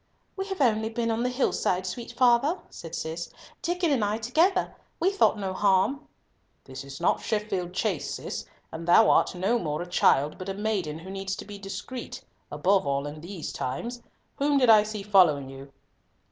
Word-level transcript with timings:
"We 0.35 0.47
have 0.47 0.61
only 0.61 0.89
been 0.89 1.11
on 1.11 1.21
the 1.21 1.29
hillside, 1.29 1.85
sweet 1.85 2.13
father," 2.13 2.59
said 2.71 2.95
Cis, 2.95 3.29
"Diccon 3.61 3.91
and 3.91 4.03
I 4.03 4.17
together. 4.17 4.75
We 4.99 5.11
thought 5.11 5.37
no 5.37 5.53
harm." 5.53 6.07
"This 6.63 6.83
is 6.83 6.99
not 6.99 7.21
Sheffield 7.21 7.73
Chase, 7.73 8.15
Cis, 8.15 8.47
and 8.71 8.87
thou 8.87 9.11
art 9.11 9.35
no 9.35 9.59
more 9.59 9.83
a 9.83 9.87
child, 9.87 10.39
but 10.39 10.49
a 10.49 10.55
maiden 10.55 10.97
who 10.97 11.11
needs 11.11 11.35
to 11.35 11.45
be 11.45 11.59
discreet, 11.59 12.23
above 12.51 12.87
all 12.87 13.05
in 13.05 13.21
these 13.21 13.53
times. 13.53 14.01
Whom 14.37 14.57
did 14.57 14.71
I 14.71 14.81
see 14.81 15.03
following 15.03 15.51
you?" 15.51 15.71